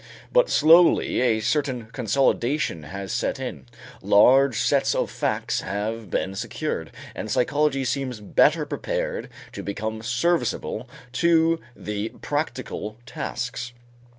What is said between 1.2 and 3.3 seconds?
a certain consolidation has